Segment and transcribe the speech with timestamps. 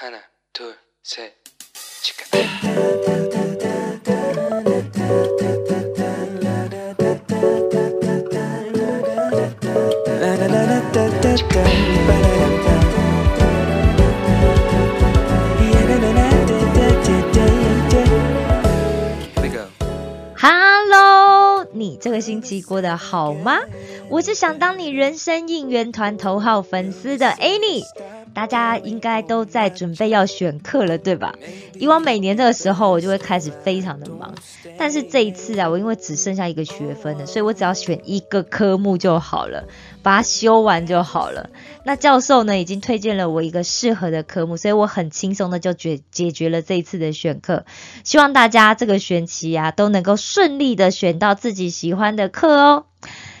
[0.00, 0.18] 하나,
[0.52, 1.32] 둘, 셋,
[2.02, 2.24] 치카.
[19.34, 19.66] Here we go.
[20.36, 23.60] Hello，你这个星期过得好吗？
[24.08, 27.82] 我是想当你人生应援团头号粉丝的 Annie。
[28.33, 31.35] 大家应该都在准备要选课了，对吧？
[31.73, 34.33] 以往每年这个时候，我就会开始非常的忙。
[34.77, 39.65] 但是这一次啊，我因为只剩下一个学分了，所以我只要选一个科目就好了，
[40.01, 41.49] 把它修完就好了。
[41.83, 47.65] 那教授呢，已经推荐了我一个适合的科目，所以我很轻松的就解解决了这一次的选课。
[48.03, 52.85] 希望大家这个学期啊，都能够顺利的选到自己喜欢的课哦。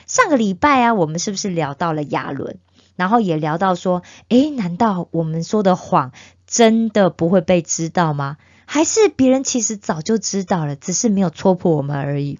[0.05, 2.57] 上个礼拜啊，我们是不是聊到了亚伦？
[2.95, 6.11] 然后也聊到说，诶，难道我们说的谎
[6.47, 8.37] 真的不会被知道吗？
[8.65, 12.39] 还是别人其实早就知道了，只是没有戳破我们而已？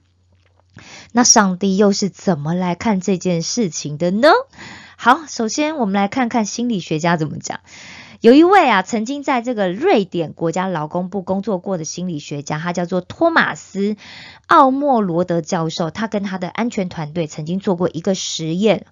[1.12, 4.30] 那上帝又是怎么来看这件事情的呢？
[4.96, 7.60] 好，首先我们来看看心理学家怎么讲。
[8.22, 13.80] 有一位啊，曾经在这个瑞典国家劳工部工作过的心理学家，他叫做托马斯·
[14.46, 15.90] 奥莫罗德教授。
[15.90, 18.86] 他跟他的安全团队曾经做过一个实验，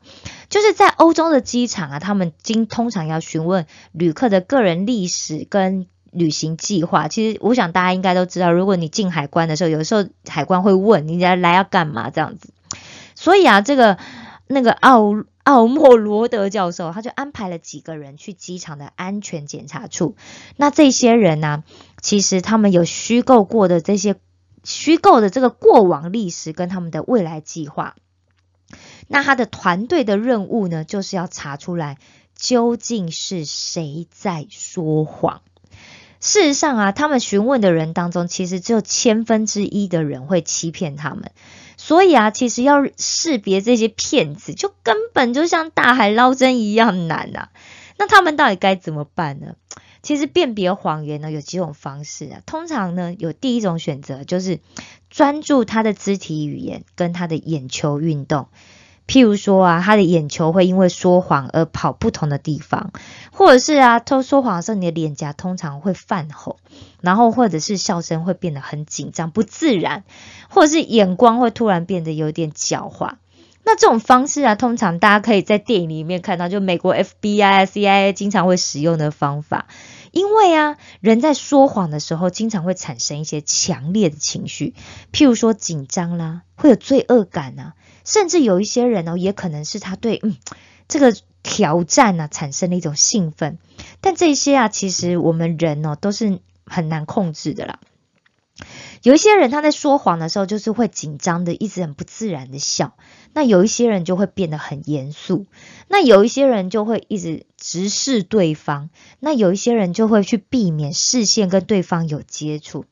[0.49, 7.07] 就是在欧洲的机场啊，他们经通常要询问旅客的个人历史跟旅行计划。
[7.07, 12.49] 其实我想大家应该都知道，如果你进海关的时候，有时候海关会问你来来要干嘛这样子。
[13.13, 13.99] 所以啊，这个
[14.47, 15.13] 那个奥。
[15.49, 20.15] 奥莫罗德教授，他就安排了几个人去机场的安全检查处。
[20.57, 21.63] 那这些人呢，
[22.03, 24.17] 其实他们有虚构过的这些
[24.63, 27.95] 虚构的这个过往历史跟他们的未来计划。
[29.07, 31.97] 那他的团队的任务呢，就是要查出来
[32.35, 35.41] 究竟是谁在说谎。
[36.19, 41.31] 事实上啊，他们询问的人当中，其实只有千分之一的人会欺骗他们。
[41.89, 47.49] 所以啊，其实要识别这些骗子，就根本就像大海捞针一样难啊。
[47.97, 49.55] 那他们到底该怎么办呢？
[50.03, 52.41] 其实辨别谎言呢，有几种方式啊。
[52.45, 54.59] 通常呢，有第一种选择，就是
[55.09, 58.49] 专注他的肢体语言跟他的眼球运动。
[59.09, 62.91] 譬如说啊，他的眼球会因为说谎而跑不同的地方，
[63.31, 66.57] 或者是啊，偷说谎的时候，你的脸颊通常会泛红，
[67.01, 70.03] 然后或者是笑声会变得很紧张、不自然，
[70.47, 73.13] 或者是眼光会突然变得有点狡猾。
[73.65, 79.65] 那这种方式啊，通常大家可以在电影里面看到，就美国 FBI、CIA 经常会使用的方法。
[80.11, 84.73] 因为啊，人在说谎的时候，经常会产生一些强烈的情绪，
[85.11, 87.73] 譬如说紧张啦，会有罪恶感啊。
[88.05, 90.35] 甚至有一些人哦，也可能是他对嗯
[90.87, 93.59] 这个挑战呢产生了一种兴奋，
[94.01, 97.79] 但这些啊，其实我们人哦都是很难控制的啦。
[99.01, 102.93] 有一些人他在说谎的时候，就是会紧张的，一直很不自然的笑；
[103.33, 105.45] 那有一些人就会变得很严肃；
[105.87, 108.89] 那有一些人就会一直直视对方；
[109.19, 112.85] 那有一些人就会去避免视线跟对方有接触。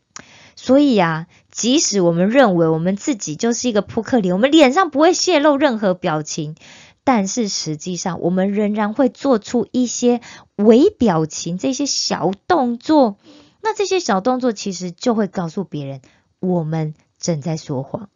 [0.56, 6.56] 所以啊，即使我们认为我们自己就是一个扑克脸，我们脸上不会泄露任何表情，
[7.04, 10.22] 但是实际上我们仍然会做出一些
[10.56, 13.18] 微表情，这些小动作。
[13.68, 16.02] 那这些小动作其实就会告诉别人，
[16.40, 18.10] 我们正在说谎。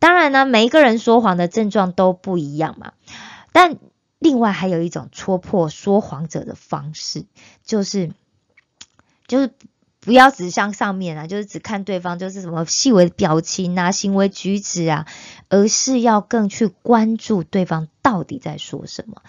[0.00, 2.94] 当然呢，每一个人说谎的症状都不一样嘛。
[3.52, 3.76] 但
[4.18, 7.26] 另外还有一种戳破说谎者的方式，
[7.64, 8.10] 就是
[9.28, 9.52] 就是。
[10.00, 15.06] 不要只向上面啊，就是只看对方就是什么细微的表情啊、行为举止啊，
[15.50, 19.22] 而是要更去关注对方到底在说什么。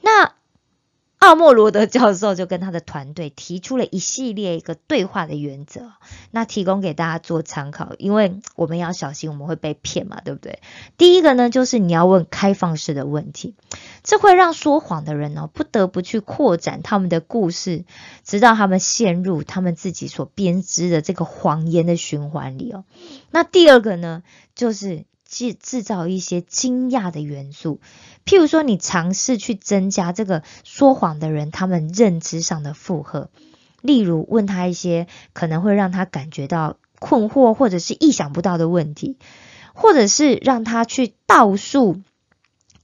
[0.00, 0.34] 那
[1.24, 5.92] 奥莫罗德教授就跟他的团队提出了一系列一个对话的原则，
[6.30, 10.60] 那提供给大家做参考，因为我们要小心我们会被骗嘛，对不对？
[10.98, 13.54] 第一个呢，就是你要问开放式的问题，
[14.02, 17.86] 这会让说谎的人呢不得不去扩展他们的故事，
[18.22, 22.84] 直到他们陷入他们自己所编织的这个谎言的循环里哦。
[23.30, 24.22] 那第二个呢，
[24.54, 27.80] 就是制制造一些惊讶的元素。
[28.24, 33.28] 譬如说，你尝试去增加这个说谎的人他们认知上的负荷，
[33.82, 39.18] 例如问他一些可能会让他感觉到困惑或者是意想不到的问题，
[39.74, 42.00] 或者是让他去倒数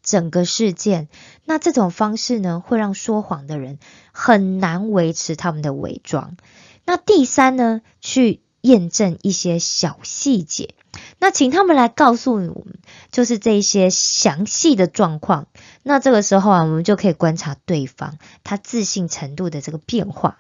[0.03, 1.09] 整个事件。
[1.45, 3.79] 那这种方式呢，会让说谎的人
[4.13, 6.37] 很难维持他们的伪装。
[6.85, 10.75] 那第三呢，去验证一些小细节。
[11.19, 12.79] 那请他们来告诉我们，
[13.13, 15.47] 就是这一些详细的状况。
[15.83, 20.39] 那这个时候啊，我们就可以观察对方他自信程度的这个变化。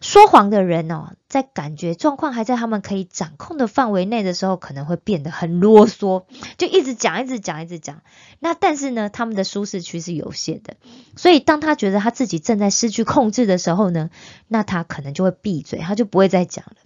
[0.00, 6.24] 说谎的人哦，在感觉状况还在他们可以掌控的范围内的时候，可能会变得很啰嗦，
[6.56, 8.00] 就一直讲、一直讲、一直讲。
[8.38, 10.76] 那但是呢，他们的舒适区是有限的，
[11.16, 14.08] 所以当他觉得他自己正在失去控制的时候呢，
[14.48, 16.76] 那他可能就会闭嘴，他就不会再讲了。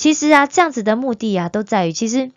[0.00, 2.32] 其实啊，这样子的目的啊，都在于其实。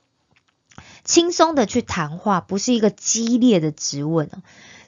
[1.05, 4.43] 轻松的去谈话，不是一个激烈的质问哦。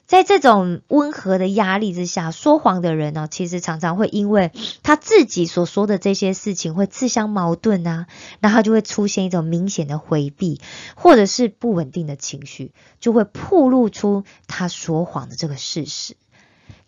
[0.06, 4.52] 在这种温和的压力之下，说谎的人呢，其实常常会因为
[4.82, 8.08] 他自己所说的这些事情会自相矛盾啊，
[8.40, 10.60] 然后就会出现一种明显的回避，
[10.96, 16.14] 或者是不稳定的情绪，就会暴露出他说谎的这个事实。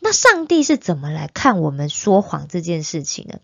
[0.00, 3.40] 那上帝是怎么来看我们说谎这件事情呢？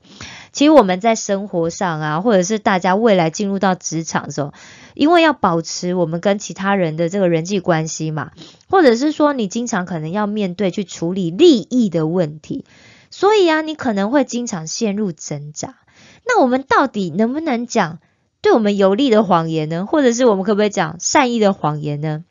[0.53, 4.53] 其实我们在生活上啊，或者是大家未来进入到职场的时候，
[4.95, 8.31] 因为要保持我们跟其他人的这个人际关系嘛，
[8.71, 12.65] 或者是说你经常可能要面对去处理利益的问题，
[13.11, 15.75] 所以啊，你可能会经常陷入挣扎。
[16.25, 17.99] 那我们到底能不能讲
[18.41, 19.87] 对我们有利的谎言呢？
[19.87, 22.25] 或者是我们可不可以讲善意的谎言呢？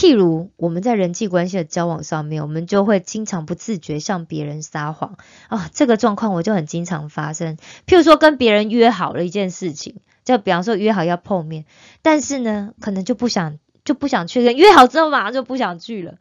[0.00, 5.18] 譬如我们在人际关系的交往上面，我们就会经常不自觉向别人撒谎
[5.48, 7.58] 啊，这个状况我就很经常发生。
[7.86, 11.66] 譬如说跟别人约好了一件事情，就比方说约好要碰面，
[12.00, 16.14] 但是呢，可能就不想就不想去，约好之后马上就不想去了。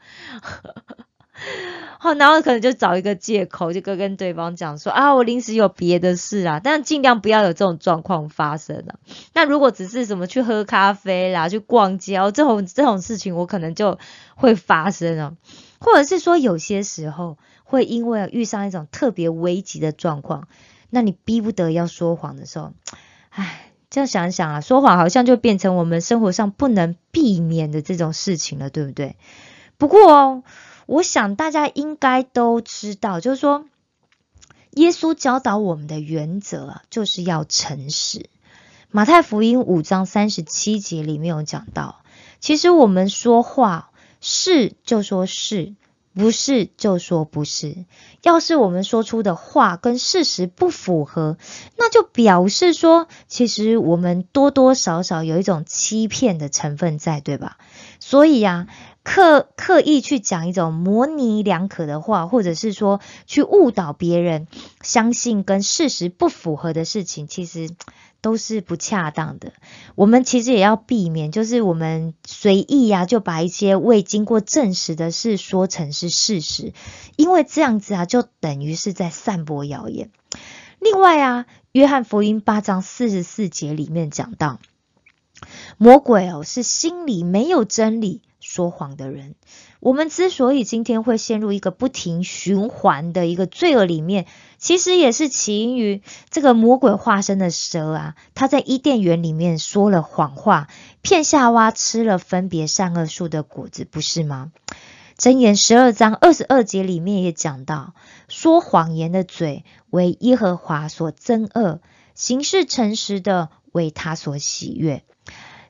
[2.02, 8.96] 好，然后可能就找一个借口，就跟跟对方讲说啊，我临时有别的事啊，但尽量不要有这种状况发生啊。
[9.34, 14.00] 那如果只是什么去喝咖啡啦，去逛街哦，这种这种事情我可能就
[14.36, 15.34] 会发生啊。
[15.82, 20.48] 或者是说有些时候会因为遇上一种特别危急的状况，
[20.90, 22.72] 那你逼不得要说谎的时候，
[23.30, 29.18] 唉，这样想想啊，说谎好像就变成我们生活上不能避免的这种事情了，对不对？
[29.78, 30.44] 不过哦。
[30.90, 33.66] 我想大家应该都知道，就是说，
[34.72, 38.26] 耶稣教导我们的原则，就是要诚实。
[38.90, 42.02] 马太福音五章三十七节里面有讲到，
[42.40, 45.76] 其实我们说话是就说是
[46.16, 47.86] 不是就说不是。
[48.24, 51.38] 要是我们说出的话跟事实不符合，
[51.78, 57.60] 那就表示说，其实我们多多少少有一种欺骗的成分在，对吧？
[58.00, 58.66] 所以呀。
[59.12, 64.46] 刻刻意去讲一种模棱两可的话，或者是说去误导别人
[64.84, 67.72] 相信跟事实不符合的事情，其实
[68.22, 69.54] 都是不恰当的。
[69.96, 76.74] 我们其实也要避免，就是我们随意呀就把一些未经过证实的事说成是事实，
[77.16, 80.12] 因为这样子啊就等于是在散播谣言。
[80.78, 84.60] 另外啊，约翰福音八章四十四节里面讲到，
[85.80, 88.22] 魔鬼哦是心里没有真理。
[88.51, 89.36] 说谎的人，
[89.80, 94.25] 我们之所以今天会陷入一个不停循环的一个罪恶里面，
[94.57, 96.01] 其实也是起因于
[96.31, 100.68] 这个魔鬼化身的蛇啊，他在伊甸园里面说了谎话，
[101.04, 104.52] 骗夏娃吃了分别善恶树的果子，不是吗？
[105.16, 107.94] 箴言十二章二十二节里面也讲到，
[108.30, 111.81] 说谎言的嘴为耶和华所憎恶，
[112.16, 115.04] 行事诚实的为他所喜悦。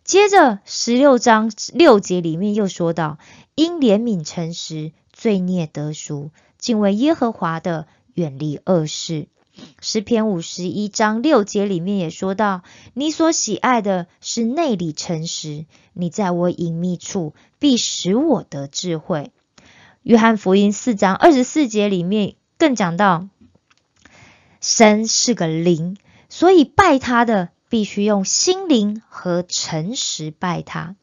[0.09, 3.19] 接着十六章六节里面又说到，
[3.53, 7.85] 因怜悯诚实，罪孽得赎，敬畏耶和华的，
[8.15, 9.27] 远离恶事。
[9.79, 12.63] 诗篇五十一章六节里面也说到，
[12.95, 19.31] 你所喜爱的是内里诚实，你在我隐秘处必使我得智慧。
[20.01, 23.28] 约翰福音四章二十四节里面更讲到，
[24.59, 25.97] 神是个灵，
[26.30, 27.49] 所以拜他的。
[27.69, 30.95] 必须用心灵和诚实拜他。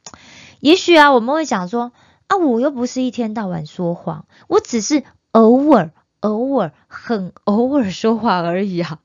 [0.60, 1.92] 也许啊，我们会讲说
[2.26, 8.98] 啊，我又不是一天到晚说谎，我只是偶尔、偶尔、很偶尔说谎而已啊，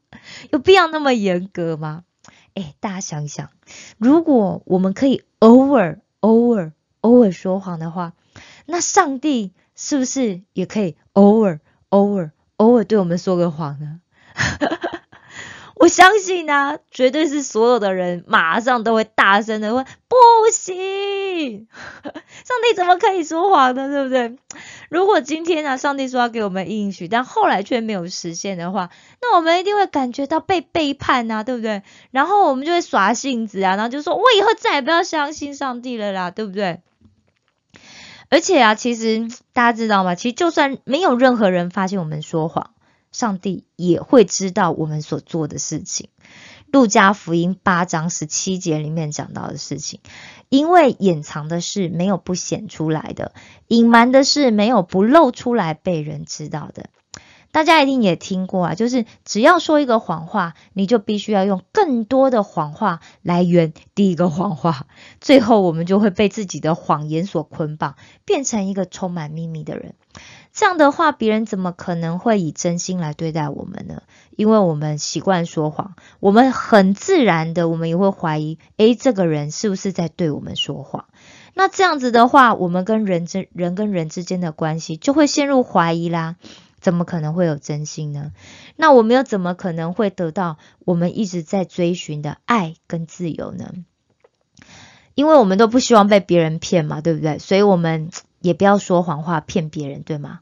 [0.52, 2.04] 有必要那么严格吗？
[2.56, 3.50] 哎，大家想一想，
[3.98, 8.14] 如果我们可以偶尔、偶尔、偶尔说谎的话，
[8.66, 14.02] 那上帝是不是也可以偶尔、偶尔、偶尔对我们说个谎呢？
[15.82, 20.16] 我相信呢，绝对是所有的人马上都会大声的问：不
[20.52, 21.68] 行，
[22.04, 22.14] 上
[22.64, 23.90] 帝怎么可以说谎呢？
[23.90, 24.38] 对不对？
[24.92, 28.92] 如果今天呢，上帝说要给我们应许，但后来却没有实现的话，
[29.24, 31.82] 那我们一定会感觉到被背叛呐，对不对？
[32.12, 36.82] 然后我们就会耍性子啊，然后就说：我以后再也不要相信上帝了啦，对不对？
[38.30, 40.14] 而且啊，其实大家知道吗？
[40.14, 42.72] 其实就算没有任何人发现我们说谎。
[43.12, 46.10] 上帝也会知道我们所做的事情。
[46.72, 50.00] 路加福音八章十七节里面讲到的事情。
[50.48, 53.34] 因为掩藏的事没有不显出来的，
[53.68, 56.90] 隐瞒的事没有不露出来被人知道的。
[57.52, 64.88] 大家一定也听过啊，就是只要说一个谎话，你就必须要用更多的谎话来圆第一个谎话，
[65.20, 69.96] 最后我们就会被自己的谎言所捆绑，变成一个充满秘密的人。
[70.54, 74.04] 这样的话，别人怎么可能会以真心来对待我们呢？
[74.36, 81.06] 因为我们习惯说谎，我们很自然的，我们也会怀疑，诶，这个人是不是在对我们说谎？
[81.54, 86.36] 那这样子的话，我们跟人之人跟人之间的关系就会陷入怀疑啦。
[86.82, 88.34] 怎么可能会有真心呢？
[88.76, 93.72] 那我们又怎么可能会得到我们一直在追寻的爱跟自由呢？
[95.14, 97.38] 因为我们都不希望被别人骗嘛，对不对？
[97.38, 98.10] 所以我们
[98.42, 100.40] 也不要说谎话骗别人，对吗？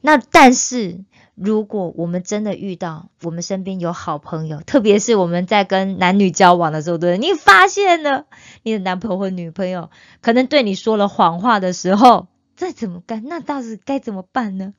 [0.00, 8.24] 那但是如果我们真的遇到我们身边有好朋友，特别是我们在跟男女交往的时候，对你发现了
[8.62, 9.90] 你的男朋友或女朋友
[10.22, 12.26] 可能对你说了谎话的时候，
[12.56, 13.22] 这怎么干？
[13.26, 14.72] 那到底该怎么办呢？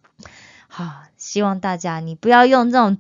[0.68, 2.98] 好，希望大家你不要用这种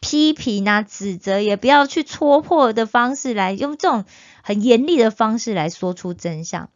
[0.00, 4.04] 批评啊、指责，也不要去戳破的方式来用这种
[4.42, 6.68] 很严厉的方式来说出真相。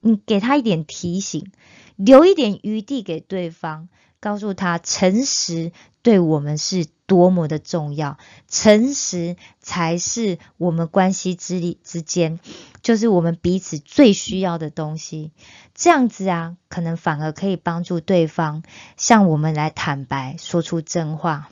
[0.00, 1.50] 你给他一点提醒，
[1.96, 3.88] 留一点余地给对方，
[4.20, 5.72] 告诉他诚实
[6.02, 12.40] 对我们是多么的重要，诚实才是我们关系之力之间。
[12.82, 15.32] 就是我们彼此最需要的东西，
[15.74, 18.62] 这样子啊，可能反而可以帮助对方
[18.96, 21.50] 向我们来坦白，说出真话。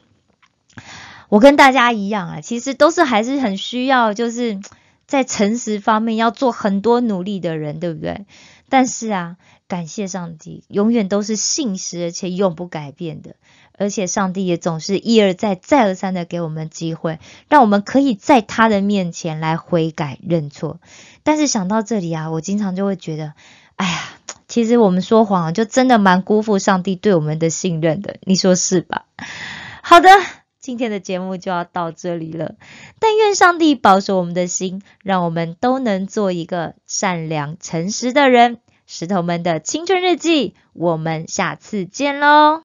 [1.28, 4.58] 我跟大家一样啊，其实都是还是很需要，就是
[5.06, 8.24] 在诚实方面要做很多努力的人，对不对？
[8.70, 9.36] 但是啊，
[9.66, 13.36] 感谢上帝，永远都是信实而且永不改变的。
[13.78, 17.18] 而且上帝也总是一而再、再而三的给我们机会，
[17.48, 20.80] 让我们可以在他的面前来悔改认错。
[21.22, 23.34] 但是想到这里啊，我经常就会觉得，
[23.76, 23.98] 哎呀，
[24.48, 29.04] 其实我们说谎就真的蛮辜负上帝对我们的信任的，你说是吧？
[29.82, 30.08] 好的，
[30.60, 32.56] 今天的节目就要到这里了。
[32.98, 38.58] 但愿上帝保守我们的心，让我们都能做一个善良、诚实的人。
[38.86, 42.56] 石头们的青春日记，我们下次见喽！